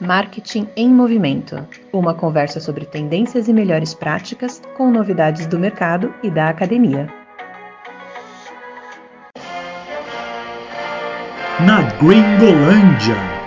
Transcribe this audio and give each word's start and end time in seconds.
Marketing 0.00 0.68
em 0.76 0.88
Movimento 0.88 1.66
uma 1.92 2.14
conversa 2.14 2.60
sobre 2.60 2.86
tendências 2.86 3.48
e 3.48 3.52
melhores 3.52 3.94
práticas 3.94 4.62
com 4.76 4.90
novidades 4.90 5.46
do 5.46 5.58
mercado 5.58 6.14
e 6.22 6.30
da 6.30 6.48
academia. 6.48 7.08
Na 11.66 11.82
Gringolândia. 11.98 13.37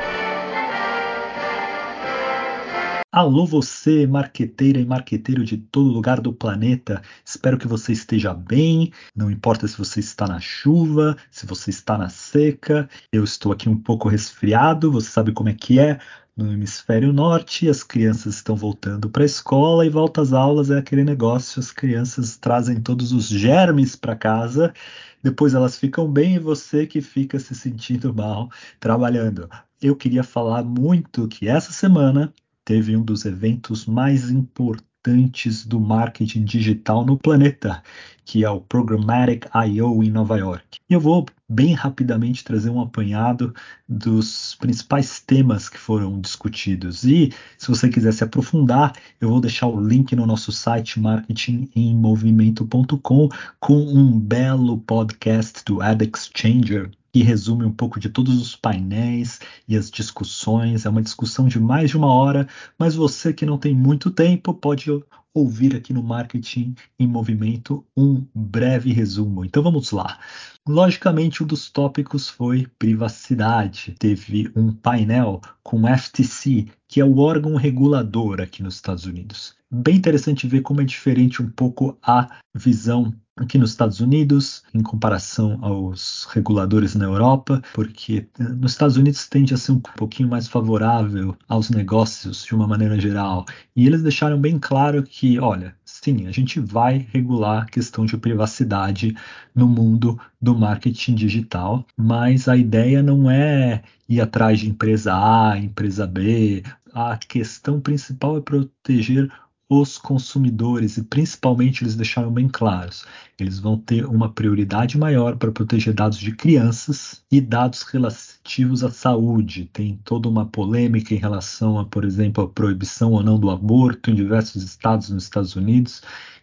Alô 3.22 3.46
você, 3.46 4.08
marqueteira 4.08 4.80
e 4.80 4.86
marqueteiro 4.86 5.46
de 5.46 5.56
todo 5.56 5.92
lugar 5.92 6.20
do 6.20 6.34
planeta. 6.34 7.04
Espero 7.24 7.56
que 7.56 7.68
você 7.68 7.94
esteja 7.94 8.34
bem. 8.34 8.92
Não 9.16 9.30
importa 9.30 9.68
se 9.68 9.78
você 9.78 10.00
está 10.00 10.26
na 10.26 10.40
chuva, 10.40 11.16
se 11.30 11.46
você 11.46 11.70
está 11.70 12.00
na 12.00 12.10
seca. 12.10 12.89
Eu 13.14 13.24
estou 13.24 13.52
aqui 13.52 13.70
um 13.70 13.78
pouco 13.78 14.10
resfriado, 14.10 14.92
você 14.92 15.12
sabe 15.12 15.34
como 15.34 15.50
é 15.50 15.54
que 15.54 15.78
é 15.80 16.00
no 16.36 16.52
hemisfério 16.52 17.14
norte, 17.14 17.70
as 17.70 17.84
crianças 17.84 18.38
estão 18.38 18.56
voltando 18.56 19.07
para 19.07 19.21
a 19.21 19.26
escola 19.28 19.86
e 19.86 19.90
volta 19.90 20.21
às 20.21 20.34
aulas 20.34 20.71
é 20.71 20.79
aquele 20.79 21.04
negócio, 21.04 21.60
as 21.60 21.71
crianças 21.71 22.38
trazem 22.38 22.82
todos 22.82 23.12
os 23.12 23.28
germes 23.28 23.96
para 23.96 24.15
casa, 24.15 24.74
depois 25.21 25.54
elas 25.54 25.78
ficam 25.78 26.12
bem 26.12 26.36
e 26.36 26.40
você 26.40 26.88
que 26.88 27.01
fica 27.01 27.38
se 27.38 27.54
sentindo 27.54 28.12
mal 28.15 28.50
trabalhando. 28.79 29.48
Eu 29.79 29.96
queria 29.96 30.24
falar 30.24 30.64
muito 30.64 31.28
que 31.28 31.48
essa 31.48 31.71
semana 31.71 32.34
teve 32.72 32.95
um 32.95 33.03
dos 33.03 33.25
eventos 33.25 33.86
mais 33.86 34.31
importantes 34.31 35.66
do 35.66 35.78
marketing 35.78 36.45
digital 36.45 37.06
no 37.06 37.17
planeta, 37.17 37.84
que 38.23 38.45
é 38.45 38.50
o 38.50 38.62
Programmatic 38.62 39.45
I.O. 39.53 40.02
em 40.02 40.09
Nova 40.09 40.38
York. 40.38 40.80
Eu 40.89 41.02
vou 41.02 41.26
bem 41.50 41.73
rapidamente 41.73 42.45
trazer 42.45 42.70
um 42.70 42.80
apanhado 42.80 43.53
dos 43.89 44.56
principais 44.56 45.20
temas 45.20 45.67
que 45.67 45.78
foram 45.78 46.22
discutidos. 46.22 47.03
E 47.03 47.34
se 47.58 47.67
você 47.67 47.89
quiser 47.89 48.14
se 48.14 48.23
aprofundar, 48.23 48.94
eu 49.20 49.28
vou 49.28 49.42
deixar 49.42 49.67
o 49.67 49.86
link 49.86 50.16
no 50.16 50.26
nosso 50.26 50.54
site 50.54 50.98
marketingemmovimento.com 50.98 53.28
com 53.60 53.76
um 53.76 54.17
belo 54.17 54.78
podcast 54.78 55.62
do 55.66 55.82
Ad 55.82 56.06
Exchanger 56.06 56.90
que 57.12 57.23
resume 57.23 57.66
um 57.66 57.73
pouco 57.73 58.00
de 58.00 58.09
todos 58.09 58.40
os 58.42 58.56
painéis 58.56 59.40
e 59.67 59.76
as 59.76 59.90
discussões. 59.90 60.86
É 60.86 60.90
uma 60.90 61.02
discussão 61.02 61.48
de 61.48 61.59
mais 61.59 61.90
de 61.90 61.98
uma 61.98 62.14
hora, 62.14 62.48
mas 62.78 62.95
você 62.95 63.34
que 63.34 63.45
não 63.45 63.58
tem 63.58 63.76
muito 63.76 64.09
tempo 64.09 64.54
pode 64.54 64.90
ouvir 65.34 65.76
aqui 65.76 65.94
no 65.94 66.04
Marketing 66.04 66.76
em 67.00 67.08
Movimento 67.08 67.86
um 67.95 68.26
breve 68.36 68.92
resumo. 68.92 69.45
Então 69.45 69.64
vamos 69.64 69.92
lá. 69.92 70.20
Logicamente, 70.67 71.44
um 71.44 71.48
dos 71.48 71.70
tópicos 71.70 72.30
foi 72.30 72.67
privacidade. 72.78 73.95
Teve 73.98 74.52
um 74.56 74.72
painel 74.73 75.42
com 75.64 75.88
FTC, 75.88 76.67
que 76.88 77.00
é 77.00 77.06
o 77.06 77.17
órgão 77.17 77.56
regulador 77.56 78.42
aqui 78.42 78.62
nos 78.62 78.76
Estados 78.76 79.06
Unidos. 79.06 79.56
Bem 79.72 79.95
interessante 79.95 80.48
ver 80.48 80.62
como 80.62 80.82
é 80.82 80.84
diferente 80.84 81.42
um 81.42 81.50
pouco 81.50 81.98
a 82.04 82.39
visão 82.54 83.14
aqui 83.38 83.58
nos 83.58 83.72
Estados 83.72 84.00
Unidos 84.00 84.64
em 84.74 84.82
comparação 84.82 85.58
aos 85.62 86.26
reguladores 86.32 86.96
na 86.96 87.06
Europa, 87.06 87.62
porque 87.73 88.28
eh, 88.40 88.44
nos 88.44 88.73
Estados 88.73 88.98
Unidos 88.98 89.28
tende 89.28 89.54
a 89.54 89.58
ser 89.58 89.72
um 89.73 89.80
pouquinho 89.80 90.30
mais 90.30 90.48
favorável 90.48 91.36
aos 91.48 91.70
negócios 91.70 92.44
de 92.44 92.54
uma 92.54 92.68
maneira 92.68 93.00
geral. 93.00 93.46
E 93.76 93.88
eles 93.88 94.04
deixaram 94.04 94.40
bem 94.40 94.60
claro 94.60 95.02
que, 95.04 95.40
olha, 95.40 95.76
sim, 95.86 96.28
a 96.28 96.32
gente 96.32 96.60
vai 96.60 97.08
regular 97.12 97.64
a 97.64 97.66
questão 97.66 98.06
de 98.06 98.18
privacidade 98.18 99.16
no 99.56 99.68
mundo 99.68 100.20
do 100.42 100.56
marketing 100.56 101.16
digital, 101.16 101.86
mas 101.95 102.48
a 102.48 102.58
ideia 102.58 103.02
não 103.02 103.30
é 103.30 103.82
ir 104.10 104.20
atrás 104.22 104.60
de 104.60 104.70
empresa 104.70 105.14
A, 105.14 105.58
empresa 105.58 106.06
B. 106.06 106.64
A 106.94 107.18
questão 107.18 107.80
principal 107.80 108.38
é 108.38 108.42
proteger 108.42 109.32
os 109.73 109.97
consumidores 109.97 110.97
e 110.97 111.03
principalmente 111.03 111.81
eles 111.81 111.95
deixaram 111.95 112.30
bem 112.30 112.50
claros, 112.50 113.05
eles 113.39 113.58
vão 113.58 113.77
ter 113.77 114.05
uma 114.05 114.30
prioridade 114.30 114.98
maior 114.98 115.37
para 115.37 115.49
proteger 115.49 115.93
dados 115.93 116.17
de 116.17 116.36
crianças 116.36 117.23
e 117.32 117.39
dados 117.39 117.83
relativos 117.83 118.83
à 118.83 118.92
saúde. 118.92 119.70
Tem 119.71 119.98
toda 120.04 120.27
uma 120.27 120.45
polêmica 120.45 121.14
em 121.14 121.17
relação 121.17 121.80
a, 121.80 121.86
por 121.86 122.04
exemplo, 122.04 122.43
a 122.43 122.49
proibição 122.49 123.14
ou 123.14 123.23
não 123.23 123.39
do 123.39 123.49
aborto 123.49 124.11
em 124.11 124.15
diversos 124.15 124.61
estados 124.61 125.10
nos 125.10 125.23
Estados 125.23 125.55
Unidos. 125.55 126.02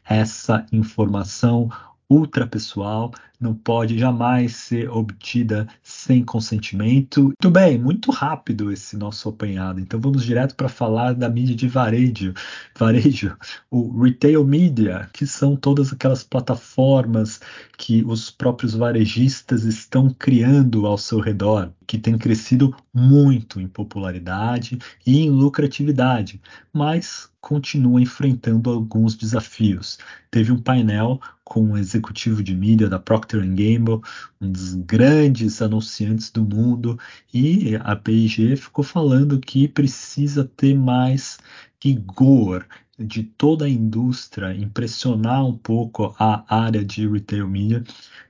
Essa 0.09 0.65
informação 0.73 1.69
ultrapessoal 2.09 3.13
não 3.41 3.55
pode 3.55 3.99
jamais 3.99 4.57
ser 4.57 4.91
obtida 4.91 5.69
sem 5.83 6.25
consentimento. 6.25 7.23
Muito 7.23 7.51
bem, 7.51 7.79
muito 7.79 8.11
rápido 8.11 8.73
esse 8.73 8.97
nosso 8.97 9.29
apanhado. 9.29 9.79
Então 9.79 10.01
vamos 10.01 10.25
direto 10.25 10.57
para 10.57 10.69
falar 10.69 11.15
da 11.15 11.29
mídia 11.29 11.55
de 11.55 11.69
varejo, 11.69 12.35
varejo, 12.77 13.37
o 13.71 14.03
retail 14.03 14.45
media, 14.45 15.09
que 15.13 15.27
são 15.27 15.55
todas 15.55 15.93
aquelas 15.93 16.25
plataformas 16.25 17.41
que 17.77 18.03
os 18.05 18.31
próprios 18.31 18.75
varejistas 18.75 19.63
estão 19.65 20.11
criando 20.11 20.87
ao 20.87 20.99
seu 20.99 21.21
redor, 21.21 21.71
que 21.87 21.97
tem 21.97 22.19
crescido 22.19 22.75
muito 22.93 23.61
em 23.61 23.69
popularidade 23.69 24.79
e 25.07 25.21
em 25.21 25.31
lucratividade, 25.31 26.41
mas 26.73 27.31
continua 27.41 28.01
enfrentando 28.01 28.69
alguns 28.69 29.15
desafios. 29.15 29.99
Teve 30.31 30.53
um 30.53 30.61
painel 30.61 31.21
com 31.49 31.63
um 31.63 31.77
executivo 31.79 32.43
de 32.43 32.55
mídia 32.55 32.91
da 32.91 32.99
Procter 32.99 33.41
Procter 33.41 33.41
Gamble, 33.41 34.03
um 34.39 34.53
dos 34.53 34.75
grandes 34.75 35.63
anunciantes 35.63 36.31
do 36.31 36.45
mundo, 36.45 36.99
e 37.33 37.75
a 37.77 37.97
P&G 37.97 38.55
ficou 38.57 38.85
falando 38.85 39.41
que 39.41 39.67
precisa 39.67 40.45
ter 40.45 40.75
mais 40.75 41.39
rigor 41.83 42.67
de 42.99 43.23
toda 43.23 43.65
a 43.65 43.69
indústria, 43.69 44.55
impressionar 44.55 45.47
um 45.47 45.57
pouco 45.57 46.15
a 46.19 46.45
área 46.55 46.85
de 46.85 47.09
retail 47.09 47.49
media 47.49 47.83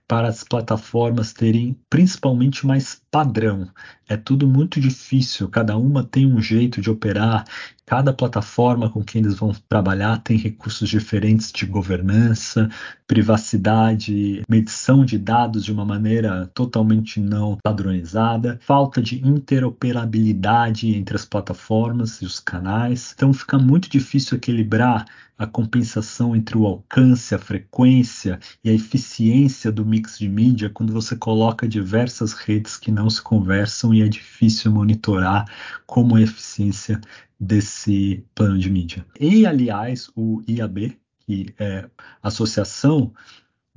para 0.09 0.29
as 0.29 0.43
plataformas 0.43 1.35
terem 1.35 1.79
principalmente 1.91 2.67
mais 2.67 3.01
padrão. 3.11 3.69
É 4.09 4.17
tudo 4.17 4.49
muito 4.49 4.81
difícil, 4.81 5.49
cada 5.51 5.77
uma 5.77 6.03
tem 6.03 6.27
um 6.27 6.41
jeito 6.41 6.81
de 6.81 6.91
operar, 6.91 7.45
cada 7.85 8.11
plataforma 8.11 8.89
com 8.89 9.05
quem 9.05 9.21
eles 9.21 9.35
vão 9.35 9.55
trabalhar 9.69 10.23
tem 10.23 10.39
recursos 10.39 10.89
diferentes 10.89 11.53
de 11.53 11.67
governança, 11.67 12.71
privacidade, 13.07 14.43
medição 14.49 15.05
de 15.05 15.19
dados 15.19 15.63
de 15.63 15.73
uma 15.73 15.85
maneira 15.85 16.51
totalmente 16.55 17.21
não 17.21 17.59
padronizada, 17.63 18.59
falta 18.63 19.03
de 19.03 19.27
interoperabilidade 19.27 20.95
entre 20.95 21.17
as 21.17 21.27
plataformas 21.27 22.23
e 22.23 22.25
os 22.25 22.41
canais. 22.41 23.13
Então 23.15 23.33
fica 23.35 23.59
muito 23.59 23.91
difícil 23.91 24.39
equilibrar 24.39 25.05
a 25.39 25.47
compensação 25.47 26.35
entre 26.35 26.59
o 26.59 26.67
alcance, 26.67 27.35
a 27.35 27.39
frequência 27.39 28.41
e 28.65 28.69
a 28.69 28.75
eficiência 28.75 29.71
do 29.71 29.87
mix 29.87 30.19
de 30.19 30.29
mídia 30.29 30.69
quando 30.69 30.93
você 30.93 31.15
coloca 31.15 31.69
diversas 31.69 32.33
redes 32.33 32.77
que 32.77 32.91
não 32.91 33.09
se 33.09 33.23
conversam 33.23 33.95
e 33.95 34.03
é 34.03 34.09
difícil 34.09 34.73
monitorar 34.73 35.47
como 35.87 36.17
a 36.17 36.21
eficiência 36.21 37.01
desse 37.39 38.25
plano 38.35 38.59
de 38.59 38.69
mídia. 38.69 39.07
E, 39.21 39.47
aliás, 39.47 40.11
o 40.17 40.43
IAB, 40.49 40.99
que 41.21 41.55
é 41.59 41.89
Associação 42.21 43.13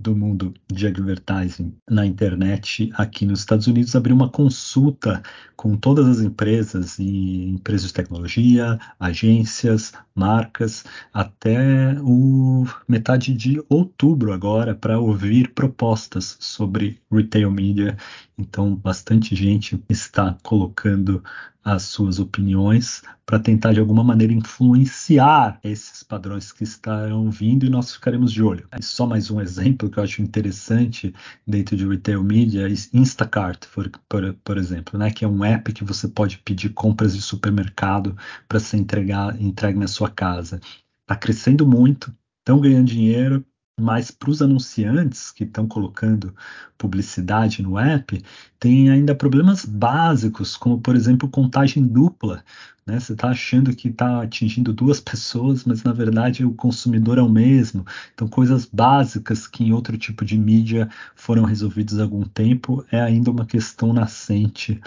do 0.01 0.15
mundo 0.15 0.53
de 0.67 0.87
advertising 0.87 1.73
na 1.89 2.05
internet 2.05 2.91
aqui 2.95 3.25
nos 3.25 3.39
Estados 3.39 3.67
Unidos 3.67 3.95
abriu 3.95 4.15
uma 4.15 4.29
consulta 4.29 5.21
com 5.55 5.77
todas 5.77 6.07
as 6.07 6.21
empresas 6.21 6.97
e 6.97 7.49
empresas 7.49 7.87
de 7.87 7.93
tecnologia, 7.93 8.79
agências, 8.99 9.93
marcas, 10.15 10.83
até 11.13 11.95
o 12.01 12.65
metade 12.87 13.33
de 13.33 13.63
outubro 13.69 14.33
agora 14.33 14.73
para 14.73 14.99
ouvir 14.99 15.53
propostas 15.53 16.35
sobre 16.39 16.99
retail 17.11 17.51
media. 17.51 17.95
Então, 18.37 18.75
bastante 18.75 19.35
gente 19.35 19.79
está 19.87 20.35
colocando 20.41 21.23
as 21.63 21.83
suas 21.83 22.19
opiniões 22.19 23.03
para 23.25 23.39
tentar 23.39 23.71
de 23.73 23.79
alguma 23.79 24.03
maneira 24.03 24.33
influenciar 24.33 25.59
esses 25.63 26.03
padrões 26.03 26.51
que 26.51 26.63
estarão 26.63 27.29
vindo 27.29 27.65
e 27.65 27.69
nós 27.69 27.93
ficaremos 27.93 28.33
de 28.33 28.41
olho. 28.41 28.67
E 28.77 28.83
só 28.83 29.05
mais 29.05 29.29
um 29.29 29.39
exemplo 29.39 29.89
que 29.91 29.99
eu 29.99 30.03
acho 30.03 30.21
interessante 30.21 31.13
dentro 31.45 31.75
de 31.75 31.87
retail 31.87 32.23
media 32.23 32.67
é 32.67 32.71
Instacart, 32.93 33.67
por, 33.73 33.89
por, 34.09 34.33
por 34.43 34.57
exemplo, 34.57 34.97
né, 34.97 35.11
que 35.11 35.25
é 35.25 35.27
um 35.27 35.43
app 35.43 35.71
que 35.73 35.83
você 35.83 36.07
pode 36.07 36.37
pedir 36.39 36.69
compras 36.69 37.15
de 37.15 37.21
supermercado 37.21 38.17
para 38.47 38.59
ser 38.59 38.77
entregar, 38.77 39.39
entregue 39.41 39.77
na 39.79 39.87
sua 39.87 40.09
casa. 40.09 40.59
Está 41.01 41.15
crescendo 41.15 41.67
muito, 41.67 42.15
estão 42.39 42.59
ganhando 42.59 42.87
dinheiro, 42.87 43.45
mas 43.81 44.11
para 44.11 44.29
os 44.29 44.41
anunciantes 44.41 45.31
que 45.31 45.43
estão 45.43 45.67
colocando 45.67 46.33
publicidade 46.77 47.61
no 47.63 47.77
app, 47.77 48.21
tem 48.59 48.89
ainda 48.89 49.15
problemas 49.15 49.65
básicos, 49.65 50.55
como 50.55 50.79
por 50.79 50.95
exemplo 50.95 51.27
contagem 51.27 51.85
dupla. 51.85 52.43
Né? 52.85 52.99
Você 52.99 53.13
está 53.13 53.29
achando 53.29 53.75
que 53.75 53.89
está 53.89 54.21
atingindo 54.21 54.73
duas 54.73 54.99
pessoas, 54.99 55.65
mas 55.65 55.83
na 55.83 55.93
verdade 55.93 56.45
o 56.45 56.53
consumidor 56.53 57.17
é 57.17 57.21
o 57.21 57.29
mesmo. 57.29 57.85
Então, 58.13 58.27
coisas 58.27 58.65
básicas 58.65 59.47
que 59.47 59.63
em 59.63 59.73
outro 59.73 59.97
tipo 59.97 60.23
de 60.23 60.37
mídia 60.37 60.89
foram 61.15 61.43
resolvidas 61.43 61.99
há 61.99 62.03
algum 62.03 62.23
tempo, 62.23 62.85
é 62.91 63.01
ainda 63.01 63.31
uma 63.31 63.45
questão 63.45 63.93
nascente 63.93 64.79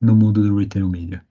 no 0.00 0.16
mundo 0.16 0.42
do 0.42 0.56
retail 0.56 0.88
media. 0.88 1.24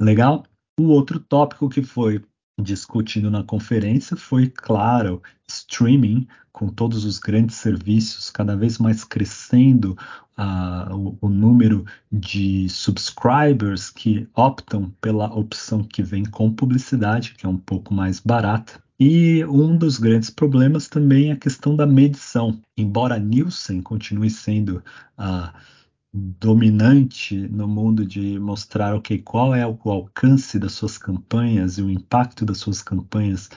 Legal? 0.00 0.44
O 0.78 0.88
outro 0.88 1.18
tópico 1.20 1.68
que 1.68 1.82
foi 1.82 2.22
discutido 2.58 3.30
na 3.30 3.42
conferência 3.42 4.16
foi, 4.16 4.48
claro, 4.48 5.22
streaming, 5.46 6.26
com 6.52 6.68
todos 6.68 7.04
os 7.04 7.18
grandes 7.18 7.56
serviços, 7.56 8.30
cada 8.30 8.56
vez 8.56 8.78
mais 8.78 9.04
crescendo 9.04 9.96
uh, 10.38 10.94
o, 10.94 11.18
o, 11.20 11.28
número 11.28 11.84
de 12.10 12.66
subscribers 12.70 13.90
que 13.90 14.26
optam 14.34 14.90
pela 15.00 15.26
opção 15.26 15.84
que 15.84 16.02
vem 16.02 16.24
com 16.24 16.50
publicidade, 16.50 17.34
que 17.34 17.44
é 17.44 17.48
um 17.48 17.58
pouco 17.58 17.92
mais 17.92 18.20
barata. 18.20 18.80
E 18.98 19.44
um 19.44 19.76
dos 19.76 19.98
grandes 19.98 20.30
problemas 20.30 20.88
também 20.88 21.28
é 21.28 21.32
a 21.32 21.36
questão 21.36 21.76
da 21.76 21.86
medição. 21.86 22.58
Embora 22.74 23.18
Nielsen 23.18 23.82
continue 23.82 24.30
sendo 24.30 24.82
a 25.18 25.52
uh, 25.54 25.76
dominante 26.16 27.36
no 27.48 27.68
mundo 27.68 28.04
de 28.06 28.38
mostrar 28.38 28.94
okay, 28.94 29.18
qual 29.18 29.54
é 29.54 29.66
o 29.66 29.78
alcance 29.90 30.58
das 30.58 30.72
suas 30.72 30.96
campanhas 30.96 31.78
e 31.78 31.82
o 31.82 31.90
impacto 31.90 32.44
das 32.44 32.58
suas 32.58 32.82
campanhas 32.82 33.50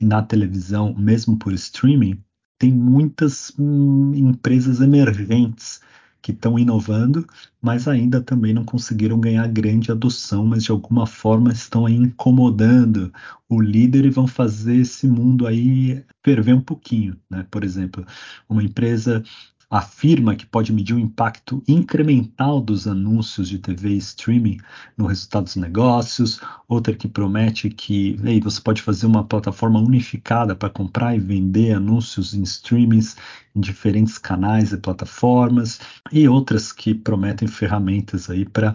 na 0.00 0.22
televisão, 0.22 0.94
mesmo 0.94 1.36
por 1.36 1.52
streaming, 1.52 2.22
tem 2.58 2.72
muitas 2.72 3.52
hum, 3.58 4.12
empresas 4.14 4.80
emergentes 4.80 5.80
que 6.22 6.32
estão 6.32 6.58
inovando, 6.58 7.26
mas 7.62 7.88
ainda 7.88 8.20
também 8.20 8.52
não 8.52 8.64
conseguiram 8.64 9.18
ganhar 9.18 9.46
grande 9.48 9.90
adoção, 9.90 10.46
mas 10.46 10.64
de 10.64 10.70
alguma 10.70 11.06
forma 11.06 11.50
estão 11.50 11.86
aí 11.86 11.94
incomodando 11.94 13.12
o 13.48 13.60
líder 13.60 14.04
e 14.04 14.10
vão 14.10 14.26
fazer 14.26 14.76
esse 14.76 15.08
mundo 15.08 15.46
aí 15.46 16.04
ferver 16.22 16.54
um 16.54 16.60
pouquinho, 16.60 17.16
né? 17.30 17.46
Por 17.50 17.64
exemplo, 17.64 18.04
uma 18.48 18.62
empresa 18.62 19.22
afirma 19.70 20.34
que 20.34 20.44
pode 20.44 20.72
medir 20.72 20.94
o 20.94 20.98
impacto 20.98 21.62
incremental 21.68 22.60
dos 22.60 22.88
anúncios 22.88 23.48
de 23.48 23.56
TV 23.58 23.90
e 23.90 23.98
streaming 23.98 24.58
no 24.96 25.06
resultado 25.06 25.44
dos 25.44 25.54
negócios, 25.54 26.40
outra 26.68 26.92
que 26.92 27.06
promete 27.06 27.70
que 27.70 28.18
ei, 28.24 28.40
você 28.40 28.60
pode 28.60 28.82
fazer 28.82 29.06
uma 29.06 29.24
plataforma 29.24 29.78
unificada 29.78 30.56
para 30.56 30.68
comprar 30.68 31.14
e 31.14 31.20
vender 31.20 31.72
anúncios 31.72 32.34
em 32.34 32.42
streamings 32.42 33.16
em 33.54 33.60
diferentes 33.60 34.18
canais 34.18 34.72
e 34.72 34.76
plataformas, 34.76 35.80
e 36.10 36.26
outras 36.28 36.72
que 36.72 36.92
prometem 36.92 37.46
ferramentas 37.46 38.28
aí 38.28 38.44
para 38.44 38.74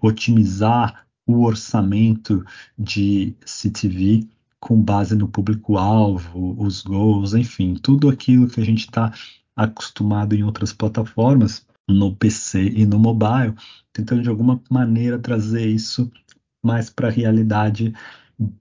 otimizar 0.00 1.06
o 1.26 1.42
orçamento 1.44 2.44
de 2.78 3.34
CTV 3.44 4.28
com 4.60 4.80
base 4.80 5.16
no 5.16 5.28
público-alvo, 5.28 6.56
os 6.58 6.82
gols, 6.82 7.34
enfim, 7.34 7.74
tudo 7.74 8.08
aquilo 8.08 8.48
que 8.48 8.60
a 8.60 8.64
gente 8.64 8.80
está 8.80 9.12
acostumado 9.56 10.34
em 10.34 10.44
outras 10.44 10.72
plataformas, 10.72 11.66
no 11.88 12.14
PC 12.14 12.68
e 12.68 12.84
no 12.84 12.98
mobile, 12.98 13.54
tentando 13.92 14.22
de 14.22 14.28
alguma 14.28 14.60
maneira 14.70 15.18
trazer 15.18 15.66
isso 15.66 16.10
mais 16.62 16.90
para 16.90 17.08
a 17.08 17.12
realidade 17.12 17.94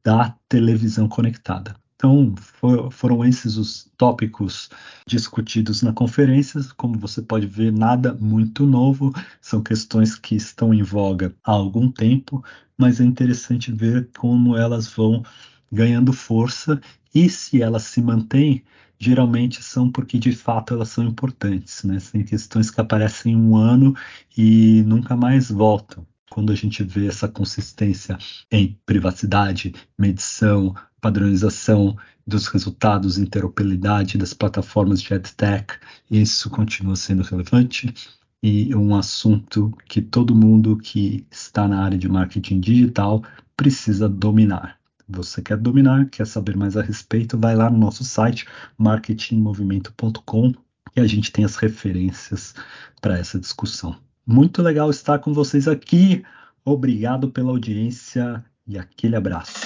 da 0.04 0.36
televisão 0.48 1.08
conectada. 1.08 1.76
Então, 1.96 2.36
for, 2.38 2.92
foram 2.92 3.26
esses 3.26 3.58
os 3.58 3.90
tópicos 3.98 4.70
discutidos 5.08 5.82
na 5.82 5.94
conferência. 5.94 6.62
Como 6.78 7.00
você 7.00 7.22
pode 7.22 7.48
ver, 7.48 7.72
nada 7.72 8.14
muito 8.14 8.66
novo, 8.66 9.14
são 9.42 9.62
questões 9.62 10.16
que 10.16 10.36
estão 10.36 10.74
em 10.74 10.84
voga 10.84 11.34
há 11.44 11.52
algum 11.52 11.90
tempo, 11.90 12.44
mas 12.78 13.00
é 13.00 13.04
interessante 13.04 13.72
ver 13.72 14.10
como 14.18 14.56
elas 14.56 14.88
vão 14.88 15.24
ganhando 15.72 16.14
força 16.14 16.80
e 17.14 17.30
se 17.30 17.62
elas 17.62 17.84
se 17.84 18.02
mantêm, 18.02 18.64
geralmente 19.00 19.62
são 19.64 19.92
porque 19.92 20.18
de 20.18 20.32
fato 20.32 20.74
elas 20.74 20.90
são 20.90 21.04
importantes, 21.04 21.84
né? 21.84 21.98
Tem 22.12 22.24
questões 22.24 22.72
que 22.72 22.82
aparecem 22.82 23.36
um 23.36 23.56
ano 23.56 23.96
e 24.38 24.84
nunca 24.84 25.16
mais 25.16 25.50
voltam. 25.50 26.06
Quando 26.30 26.52
a 26.52 26.56
gente 26.56 26.84
vê 26.84 27.08
essa 27.08 27.28
consistência 27.28 28.18
em 28.52 28.78
privacidade, 28.86 29.74
medição, 29.98 30.76
padronização 31.00 31.96
dos 32.26 32.48
resultados, 32.48 33.18
interoperabilidade 33.18 34.18
das 34.18 34.34
plataformas 34.34 35.02
de 35.02 35.14
EdTech, 35.14 35.76
isso 36.10 36.50
continua 36.50 36.96
sendo 36.96 37.24
relevante 37.24 37.94
e 38.42 38.76
um 38.76 38.96
assunto 38.96 39.72
que 39.88 40.02
todo 40.02 40.36
mundo 40.36 40.78
que 40.78 41.26
está 41.32 41.68
na 41.68 41.84
área 41.84 41.98
de 41.98 42.10
marketing 42.10 42.60
digital 42.60 43.24
precisa 43.56 44.10
dominar. 44.10 44.80
Você 45.08 45.42
quer 45.42 45.58
dominar, 45.58 46.10
quer 46.10 46.26
saber 46.26 46.58
mais 46.58 46.76
a 46.76 46.82
respeito, 46.82 47.38
vai 47.38 47.56
lá 47.56 47.70
no 47.70 47.78
nosso 47.78 48.04
site 48.04 48.48
marketingmovimento.com 48.78 50.54
e 50.96 51.00
a 51.00 51.08
gente 51.08 51.32
tem 51.32 51.46
as 51.46 51.56
referências 51.56 52.56
para 53.02 53.18
essa 53.18 53.40
discussão. 53.40 53.96
Muito 54.26 54.62
legal 54.62 54.90
estar 54.90 55.20
com 55.20 55.34
vocês 55.34 55.68
aqui. 55.68 56.24
Obrigado 56.64 57.30
pela 57.30 57.52
audiência 57.52 58.44
e 58.68 58.78
aquele 58.78 59.16
abraço. 59.16 59.65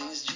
opportunities 0.00 0.29